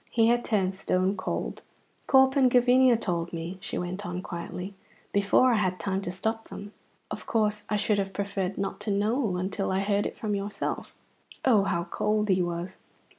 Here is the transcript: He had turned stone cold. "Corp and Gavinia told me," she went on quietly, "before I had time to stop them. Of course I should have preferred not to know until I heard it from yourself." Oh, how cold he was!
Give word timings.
He 0.09 0.29
had 0.29 0.43
turned 0.43 0.73
stone 0.73 1.15
cold. 1.15 1.61
"Corp 2.07 2.35
and 2.35 2.49
Gavinia 2.49 2.97
told 2.99 3.31
me," 3.31 3.59
she 3.61 3.77
went 3.77 4.03
on 4.03 4.23
quietly, 4.23 4.73
"before 5.13 5.53
I 5.53 5.57
had 5.57 5.79
time 5.79 6.01
to 6.01 6.09
stop 6.09 6.47
them. 6.47 6.73
Of 7.11 7.27
course 7.27 7.65
I 7.69 7.75
should 7.75 7.99
have 7.99 8.11
preferred 8.11 8.57
not 8.57 8.79
to 8.79 8.89
know 8.89 9.37
until 9.37 9.71
I 9.71 9.81
heard 9.81 10.07
it 10.07 10.17
from 10.17 10.33
yourself." 10.33 10.95
Oh, 11.45 11.65
how 11.65 11.83
cold 11.83 12.29
he 12.29 12.41
was! 12.41 12.77